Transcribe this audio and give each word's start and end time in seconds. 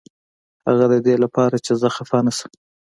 هغه 0.67 0.85
ددې 0.93 1.15
لپاره 1.23 1.55
چې 1.65 1.71
زه 1.81 1.87
خفه 1.95 2.19
نشم. 2.25 2.51